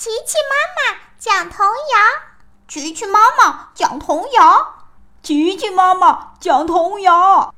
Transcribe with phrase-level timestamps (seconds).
[0.00, 0.56] 琪琪妈
[0.94, 2.00] 妈讲童谣，
[2.66, 4.86] 琪琪妈妈讲童谣，
[5.22, 7.54] 琪琪妈妈讲童谣。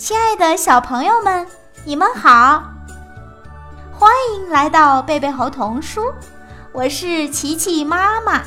[0.00, 1.46] 亲爱的小朋友们，
[1.84, 2.62] 你们好！
[3.92, 6.00] 欢迎来到贝贝猴童书，
[6.72, 8.40] 我是琪琪妈妈。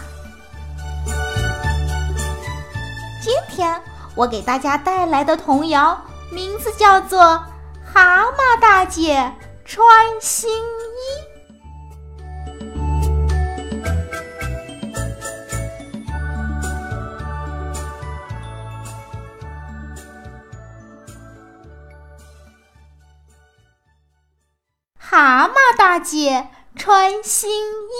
[3.21, 3.79] 今天
[4.15, 7.21] 我给大家带来的童谣名字叫做
[7.85, 9.31] 《蛤蟆大姐
[9.63, 9.85] 穿
[10.19, 10.57] 新衣》。
[25.15, 27.93] 蛤蟆大姐穿新衣。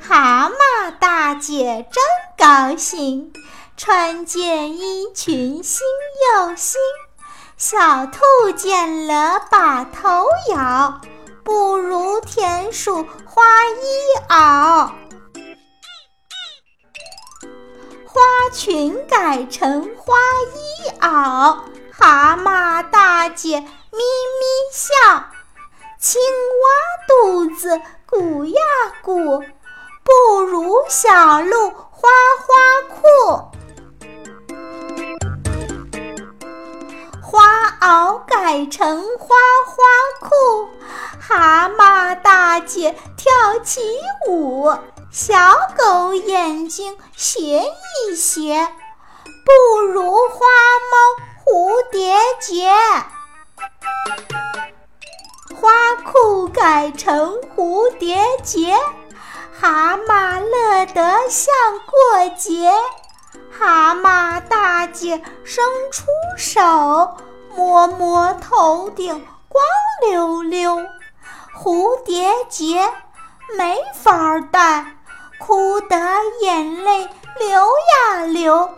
[0.00, 2.02] 蛤蟆大姐真
[2.36, 3.32] 高兴，
[3.76, 5.86] 穿件衣裙新
[6.34, 6.80] 又新。
[7.56, 11.00] 小兔见了把头摇。
[11.44, 14.90] 不如田鼠花衣袄，
[18.04, 18.20] 花
[18.52, 20.14] 裙改成花
[20.54, 21.56] 衣袄，
[21.92, 23.66] 蛤蟆大姐咪
[23.98, 24.94] 咪笑，
[25.98, 26.66] 青蛙
[27.08, 28.60] 肚子鼓呀
[29.02, 29.42] 鼓，
[30.04, 32.48] 不如小鹿花花
[32.88, 33.50] 裤。
[37.22, 39.04] 花袄改成，
[41.32, 43.80] 蛤蟆大姐跳起
[44.26, 44.68] 舞，
[45.12, 45.36] 小
[45.78, 48.66] 狗眼睛斜一斜，
[49.46, 50.46] 不如花
[50.90, 52.68] 猫蝴蝶结。
[55.54, 58.76] 花裤改成蝴蝶结，
[59.52, 61.54] 蛤蟆乐得像
[61.86, 62.72] 过节。
[63.56, 67.16] 蛤蟆大姐伸出手，
[67.54, 69.62] 摸摸头顶光
[70.02, 70.84] 溜溜，
[71.62, 72.90] 蝴蝶结
[73.58, 74.96] 没法戴，
[75.38, 75.94] 哭得
[76.40, 77.06] 眼泪
[77.38, 78.70] 流呀流。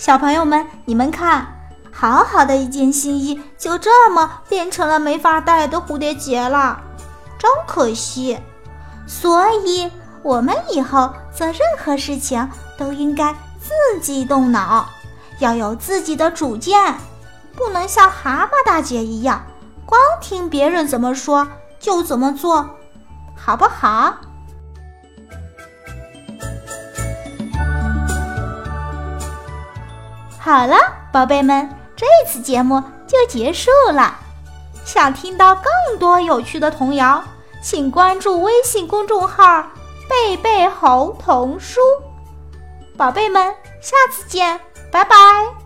[0.00, 1.46] 小朋友们，你们看，
[1.92, 6.80] 好好的一件新衣，就这么变成了没法戴的蝴蝶结了，
[7.38, 8.38] 真可惜。
[9.06, 14.88] 所以，我们以后做任何事情都应该自己动脑，
[15.38, 16.94] 要有自己的主见，
[17.54, 19.44] 不能像蛤蟆大姐一样，
[19.84, 21.46] 光听别人怎么说
[21.78, 22.70] 就怎么做，
[23.36, 24.14] 好不好？
[30.42, 30.74] 好了，
[31.12, 34.16] 宝贝们，这次节目就结束了。
[34.86, 37.22] 想听到更多有趣的童谣，
[37.62, 39.62] 请关注微信公众号
[40.08, 41.78] “贝贝猴童书”。
[42.96, 44.58] 宝贝们，下次见，
[44.90, 45.59] 拜拜。